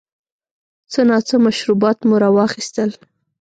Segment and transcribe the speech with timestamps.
[0.91, 2.89] څه ناڅه مشروبات مو را واخیستل.